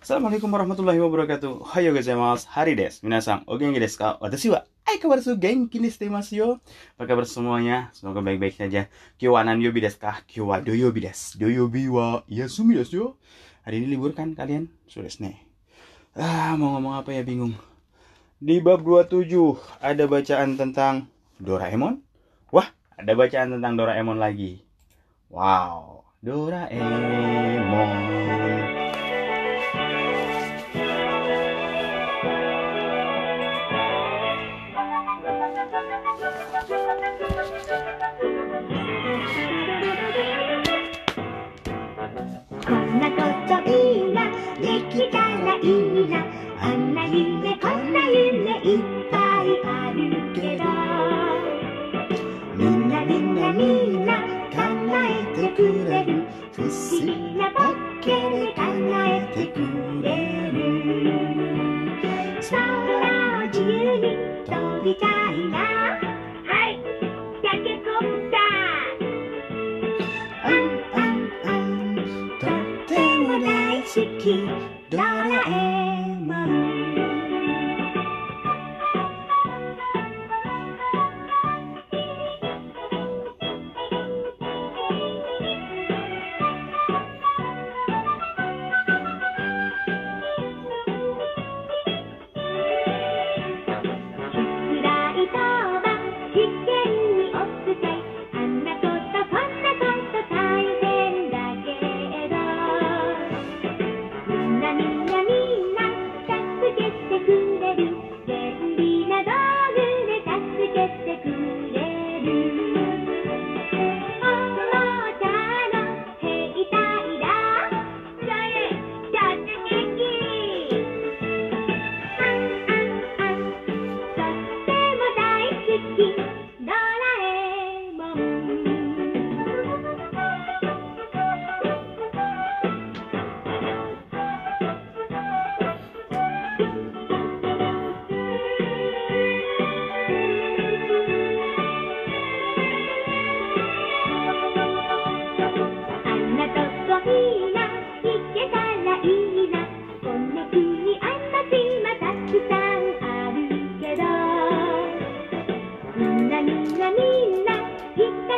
[0.00, 1.60] Assalamualaikum warahmatullahi wabarakatuh.
[1.76, 2.48] Hayo gozaimasu.
[2.56, 3.04] Hari des.
[3.04, 4.16] Minasan, o genki desu ka?
[4.16, 6.56] Watashi wa aikawarazu genki ni shite yo.
[6.96, 7.92] Apa kabar semuanya?
[7.92, 8.88] Semoga baik-baik saja.
[9.20, 10.24] Kyo wa nan yobi desu ka?
[10.24, 11.36] Kyo wa doyobi desu.
[11.36, 13.20] Doyobi wa yasumi desu yo.
[13.68, 14.72] Hari ini libur kan kalian?
[14.88, 15.36] Sudah nih.
[16.16, 17.52] Ah, mau ngomong apa ya bingung.
[18.40, 19.28] Di bab 27
[19.84, 21.12] ada bacaan tentang
[21.44, 22.00] Doraemon.
[22.48, 24.64] Wah, ada bacaan tentang Doraemon lagi.
[25.28, 28.00] Wow, Doraemon.
[74.22, 74.46] King.
[74.90, 75.79] Donna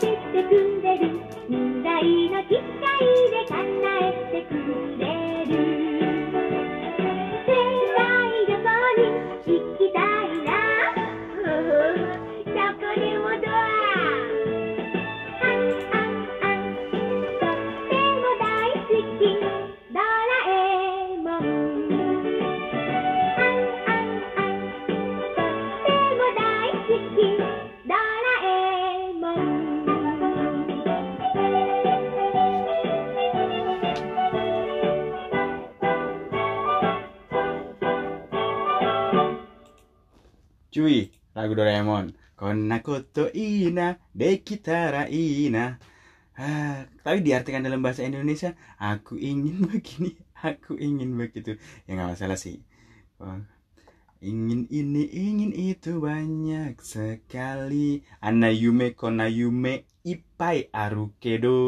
[0.00, 1.20] てくれる。
[1.48, 2.60] 未来の機械
[3.30, 3.62] で叶
[4.00, 4.54] えてく
[4.98, 5.15] れる。
[40.76, 42.12] Cuy, lagu Doraemon.
[42.36, 45.80] Konakoto ina, dekitara ina.
[46.36, 51.56] Ah, tapi diartikan dalam bahasa Indonesia, aku ingin begini, aku ingin begitu.
[51.88, 52.60] Ya nggak masalah sih.
[53.16, 53.40] Oh.
[54.20, 58.04] Ingin ini, ingin itu banyak sekali.
[58.20, 61.58] Ana yume kona yume ipai arukedo.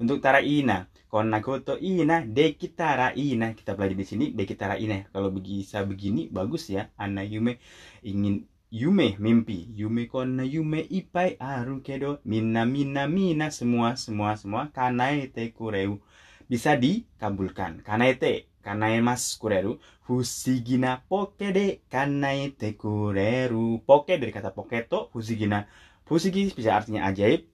[0.00, 0.86] Untuk tara ina.
[1.10, 3.56] Konakoto ina, dekitara ina.
[3.56, 5.08] Kita pelajari di sini dekitara ina.
[5.10, 6.92] Kalau bisa begini bagus ya.
[7.00, 7.58] Ana yume
[8.04, 14.70] ingin yume mimpi yume kona yume ipai aru kedo mina mina mina semua semua semua
[14.70, 15.98] kanaete kureu
[16.46, 19.72] bisa dikabulkan kanaete kanae mas kureru
[20.06, 25.66] fusigina poke de kanaete kureru poke dari kata poketo fusigina
[26.10, 27.46] fusigi bisa artinya ajaib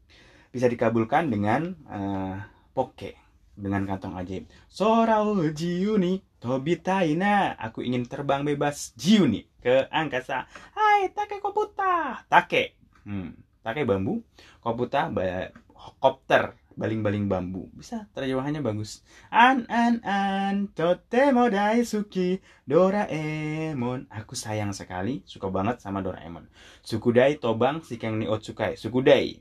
[0.49, 2.41] bisa dikabulkan dengan uh,
[2.73, 3.13] poke
[3.53, 4.49] dengan kantong ajaib.
[4.73, 8.97] Sorau jiuni tobitaina aku ingin terbang bebas.
[8.97, 10.49] Jiuni ke angkasa.
[10.73, 12.25] Hai take koputa.
[12.33, 12.81] Take.
[13.05, 14.25] Hmm, take bambu.
[14.65, 15.53] Koputa ba
[16.01, 17.73] kopter baling-baling bambu.
[17.73, 19.01] Bisa terjemahannya bagus.
[19.33, 24.07] An an an totemo daisuki Doraemon.
[24.13, 26.47] Aku sayang sekali suka banget sama Doraemon.
[26.85, 29.41] Sukudai tobang sikeng ni otsukai sukudai.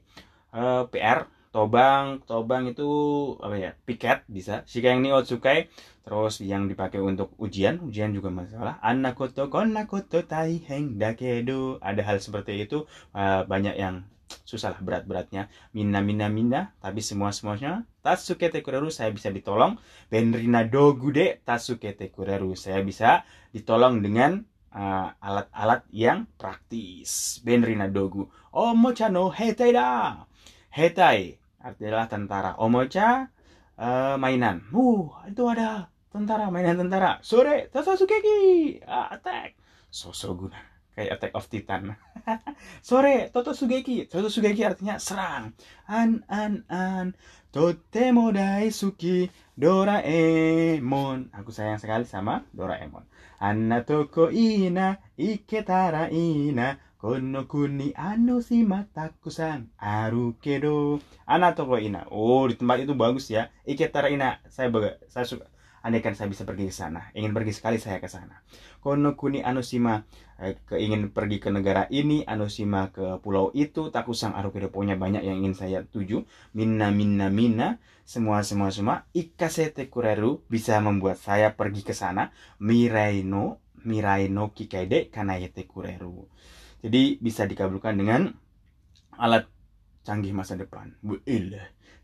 [0.56, 2.88] Uh, PR tobang tobang itu
[3.44, 4.64] apa ya piket bisa.
[4.64, 5.68] Jika yang ni otsukai
[6.08, 8.80] terus yang dipakai untuk ujian ujian juga masalah.
[8.80, 11.84] Anakoto konakoto taiheng dakedo.
[11.84, 14.08] Ada hal seperti itu uh, banyak yang
[14.46, 15.50] susah lah berat-beratnya.
[15.74, 19.78] Mina mina mina tapi semua semuanya Tasukete Kureru saya bisa ditolong.
[20.10, 27.42] Benrina Dogude Tasukete Kureru saya bisa ditolong dengan uh, alat-alat uh, yang praktis.
[27.42, 30.24] Benrina Dogu Omocha no hetai da!
[30.72, 32.52] Hetai artinya tentara.
[32.62, 33.28] Omocha
[33.80, 34.64] uh, mainan.
[34.70, 37.20] Uh itu ada tentara mainan tentara.
[37.26, 39.58] Sore Tasukeki uh, attack!
[39.90, 41.94] Sosoguna kayak Attack of Titan.
[42.88, 44.08] Sore, Toto Sugeki.
[44.08, 45.52] Toto Sugeki artinya serang.
[45.86, 47.14] An an an.
[47.52, 51.32] Totemo daisuki Doraemon.
[51.36, 53.08] Aku sayang sekali sama Doraemon.
[53.40, 61.00] Anna toko ina iketara ina kono kuni ano si matakusan aru kedo.
[61.28, 62.08] Anna toko ina.
[62.12, 63.52] Oh, di tempat itu bagus ya.
[63.64, 64.44] Iketara ina.
[64.52, 64.72] Saya
[65.08, 65.48] saya suka
[65.86, 68.42] andaikan saya bisa pergi ke sana ingin pergi sekali saya ke sana
[68.86, 70.06] kono kuni anusima
[70.38, 75.42] eh, ingin pergi ke negara ini anusima ke pulau itu takusang arukedo punya banyak yang
[75.42, 76.22] ingin saya tuju.
[76.54, 77.82] Minna minna minna.
[78.06, 79.10] Semua semua semua.
[79.18, 82.30] Ikasete kureru bisa membuat saya pergi ke sana.
[82.62, 86.26] Miraino miraino kikaide kanayete kureru
[86.86, 88.30] jadi bisa dikabulkan dengan
[89.18, 89.50] alat
[90.06, 90.94] canggih masa depan.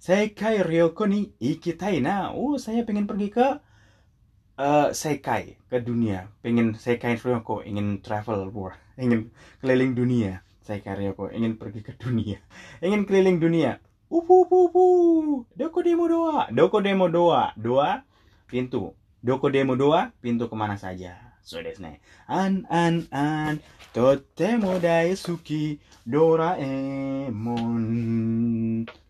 [0.02, 2.34] Saya kai Ryoko ni ikitai na.
[2.34, 3.62] Oh, saya pengen pergi ke
[4.62, 6.30] uh, sekai ke dunia.
[6.46, 10.46] Pengen sekai Ryoko ingin travel war ingin keliling dunia.
[10.62, 12.38] Sekai Ryoko ingin pergi ke dunia.
[12.86, 13.82] Ingin keliling dunia.
[14.12, 14.86] Upu upu upu
[15.58, 16.46] doko demo doa.
[16.54, 17.58] Doko demo doa.
[17.58, 18.06] Doa
[18.46, 18.94] pintu.
[19.26, 21.18] Doko demo doa pintu ke mana saja.
[21.42, 21.98] So desu ne
[22.30, 23.58] an an an.
[23.92, 25.82] Totemo daisuki.
[26.02, 27.86] Doraemon.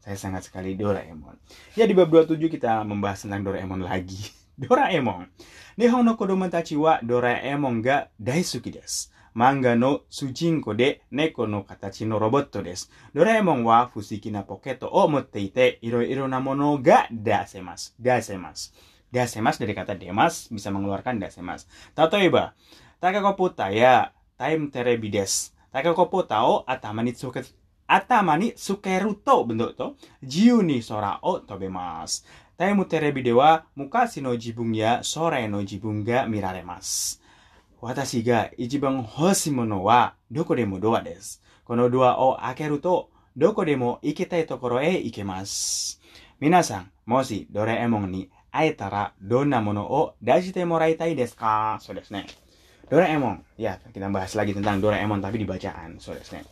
[0.04, 1.40] Saya sangat sekali Doraemon.
[1.80, 4.28] Ya di bab 27 kita membahas tentang Doraemon lagi
[4.59, 5.31] ドラえもん。
[5.79, 9.13] 日本の子供たちはドラえもんが大好きです。
[9.35, 12.91] 漫画の主人公で猫の形のロボットです。
[13.15, 17.95] ドラえもんは不思議なポケットを持っていて、いろいろなものが出せます。
[18.01, 18.73] 出せます。
[19.13, 21.69] 出せます dari kata demas bisa mengeluarkan 出せます。
[21.97, 22.55] 例えば、
[23.01, 24.13] タカコプタや
[32.57, 33.37] タイムテレビです。
[33.37, 34.07] タカコプタを頭につけ頭につけると、bentuk to, 自由に空を飛べます。
[34.17, 37.21] Taimu terebi dewa mukashi no jibun ya sore no jibun ga miraremasu.
[37.83, 41.39] Watashi ga ichiban hoshi mono wa doko demo doa desu.
[41.65, 45.99] Kono doa o akeru to doko demo iketai tokoro e ikemasu.
[46.41, 51.77] Minasan, moshi Doraemon ni aetara donna mono o dashite moraitai desu ka?
[51.79, 52.25] So desu ne.
[52.91, 53.45] Doraemon.
[53.59, 56.01] Ya, kita bahas lagi tentang Doraemon tapi di bacaan.
[56.01, 56.45] So desu ne.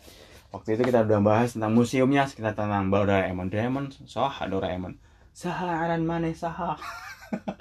[0.53, 3.49] Waktu itu kita udah bahas tentang museumnya, kita tentang Doraemon.
[3.49, 5.01] Doraemon, soh Doraemon
[5.40, 6.76] Saha aran mana saha?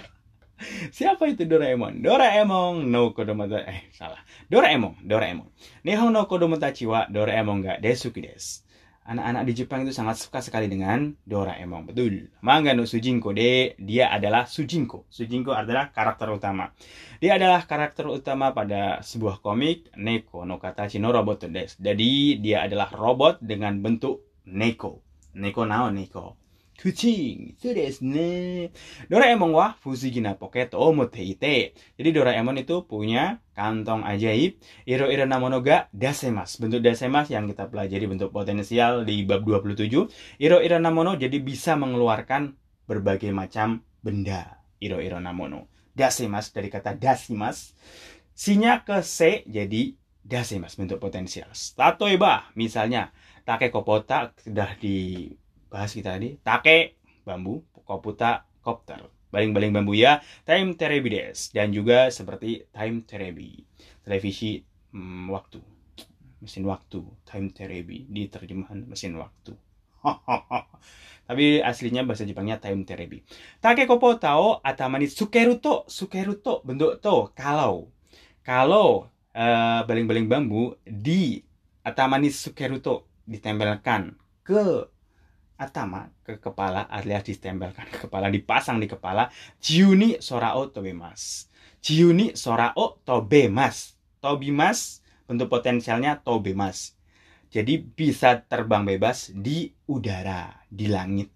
[0.98, 2.02] Siapa itu Doraemon?
[2.02, 4.18] Doraemon no kodomotachi eh salah.
[4.50, 5.46] Doraemon, Doraemon.
[5.86, 8.66] Nihon no kodomotachi wa Doraemon ga desuki desu.
[9.06, 11.86] Anak-anak di Jepang itu sangat suka sekali dengan Doraemon.
[11.86, 12.34] Betul.
[12.42, 15.06] Manga no Sujinko de dia adalah Sujinko.
[15.06, 16.74] Sujinko adalah karakter utama.
[17.22, 21.78] Dia adalah karakter utama pada sebuah komik Neko no Katachi no Robot des.
[21.78, 24.98] Jadi dia adalah robot dengan bentuk Neko.
[25.38, 26.47] Neko nao Neko.
[26.78, 27.58] Kucing,
[28.06, 28.70] ne.
[29.10, 31.74] Doraemon wa fusugina pocket o moteite.
[31.98, 34.62] Jadi Doraemon itu punya kantong ajaib.
[34.86, 36.54] Iro-iro namono ga dasemas.
[36.62, 39.90] Bentuk dasemas yang kita pelajari bentuk potensial di bab 27.
[40.38, 42.54] Iro-iro namono jadi bisa mengeluarkan
[42.86, 44.62] berbagai macam benda.
[44.78, 45.66] Iro-iro namono.
[45.98, 47.74] Dasemas dari kata dasimas.
[48.38, 51.50] Sinya ke se jadi dasemas bentuk potensial.
[51.74, 53.10] Tatoeba misalnya
[53.42, 55.26] take kopota sudah di
[55.68, 59.04] bahas kita tadi take bambu koputa kopter.
[59.28, 61.52] Baling-baling bambu ya time terebi des.
[61.52, 63.64] Dan juga seperti time terebi
[64.04, 65.60] televisi hmm, waktu.
[66.40, 69.52] Mesin waktu time terebi di terjemahan mesin waktu.
[71.28, 73.20] Tapi aslinya bahasa Jepangnya time terebi
[73.60, 77.92] take kopo tao atamani sukeru to sukeru to bentuk to kalau.
[78.40, 81.44] Kalau uh, baling-baling bambu di
[81.84, 84.88] atamani sukeru to ditempelkan ke
[85.58, 89.28] atama ke kepala alias ditempelkan ke kepala dipasang di kepala.
[89.58, 95.00] Jiuni sorao tobemas jiuni sorao tobemas tobimas
[95.30, 96.98] bentuk potensialnya tobemas
[97.48, 101.32] jadi bisa terbang bebas di udara di langit.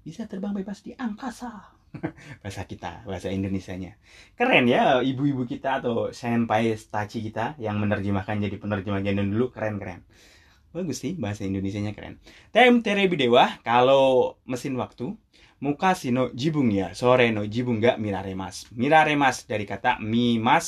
[0.00, 1.76] Bisa terbang bebas di angkasa.
[2.40, 4.00] Bahasa kita bahasa Indonesia-nya.
[4.32, 9.52] Keren ya ibu-ibu kita atau senpai staci kita yang menerjemahkan jadi penerjemah dulu.
[9.52, 10.00] Keren keren
[10.72, 12.16] Bagus sih bahasa Indonesianya keren.
[12.48, 15.12] Tem terebi dewa kalau mesin waktu
[15.62, 20.66] muka sino jibung ya sore no jibung gak miraremas miraremas dari kata mimas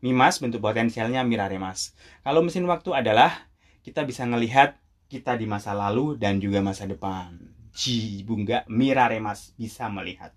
[0.00, 1.92] mimas bentuk potensialnya miraremas
[2.24, 3.48] kalau mesin waktu adalah
[3.84, 7.32] kita bisa ngelihat kita di masa lalu dan juga masa depan.
[7.72, 10.36] Ji bunga miraremas bisa melihat.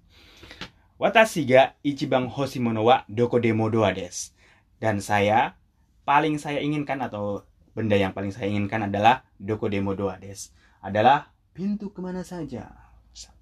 [0.96, 4.32] Watashi ga ichiban hoshimono wa doko demo doa des.
[4.80, 5.60] Dan saya
[6.08, 10.52] paling saya inginkan atau benda yang paling saya inginkan adalah doko demo doa des.
[10.84, 12.72] Adalah pintu ke mana saja.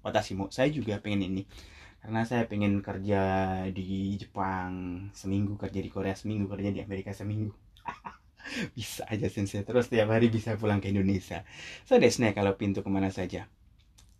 [0.02, 1.42] Watashi mo, saya juga pengen ini.
[2.00, 3.20] Karena saya pengen kerja
[3.70, 7.52] di Jepang seminggu kerja di Korea seminggu kerja di Amerika seminggu.
[8.76, 11.44] Bisa aja sensei terus tiap hari bisa pulang ke Indonesia.
[11.84, 13.46] So desne kalau pintu ke mana saja.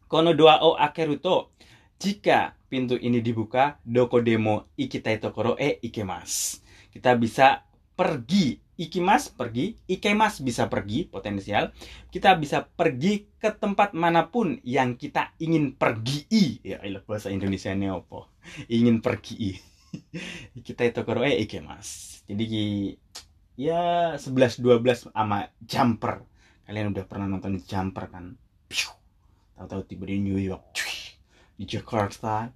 [0.07, 1.51] Kono doa o akeru to
[1.97, 6.61] jika pintu ini dibuka doko demo ikitai tokoro e ikemas.
[6.93, 7.65] Kita bisa
[7.97, 11.77] pergi ikimas pergi, ikemas bisa pergi potensial.
[12.09, 16.65] Kita bisa pergi ke tempat mana pun yang kita ingin pergi.
[16.65, 18.33] Ya, ilah bahasa Indonesia ini apa?
[18.73, 19.61] Ingin pergi.
[20.67, 22.21] kita itu koro eh ikemas.
[22.25, 22.47] Jadi
[23.61, 26.25] ya 11 12 sama jumper.
[26.65, 28.33] Kalian udah pernah nonton jumper kan?
[29.61, 30.73] Tahu-tahu tiba di New York,
[31.61, 32.49] di Jakarta,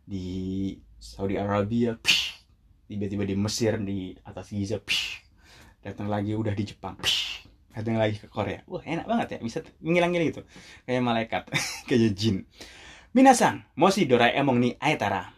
[0.00, 1.92] di Saudi Arabia,
[2.88, 4.80] tiba-tiba di Mesir di atas Giza
[5.86, 6.98] datang lagi udah di Jepang.
[7.70, 8.66] Datang lagi ke Korea.
[8.66, 10.42] Wah enak banget ya bisa ngilang-ngilang gitu.
[10.82, 11.42] Kayak malaikat
[11.88, 12.42] kayak jin.
[13.14, 15.30] Minasan mosi Doraemon ni aetara.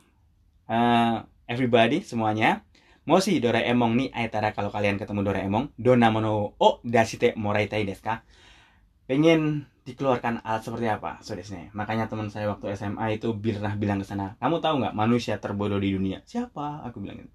[0.65, 2.65] Uh, everybody semuanya.
[3.05, 8.25] Mosi Doraemon ni aetara kalau kalian ketemu Doraemon donamono o dashite moraitai desu ka?
[9.05, 13.97] Pengen dikeluarkan alat seperti apa so desne makanya teman saya waktu SMA itu pernah bilang
[13.97, 16.21] ke sana kamu tahu nggak manusia terbodoh di dunia?
[16.29, 16.85] Siapa?
[16.85, 17.33] Aku bilang gitu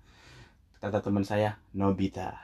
[0.84, 2.44] kata teman saya Nobita.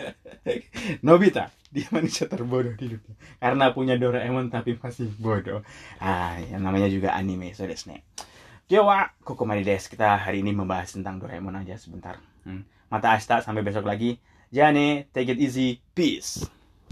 [1.06, 3.14] Nobita dia manusia terbodoh di dunia.
[3.36, 5.60] Karena punya Doraemon tapi masih bodoh.
[6.00, 8.00] Ah yang namanya juga anime so desne
[8.64, 12.16] Kyowa kokomari des kita hari ini membahas tentang Doraemon aja sebentar.
[12.48, 12.64] Hmm.
[12.88, 14.16] mata asta sampai besok lagi.
[14.48, 15.84] Jane take it easy.
[15.92, 16.63] Peace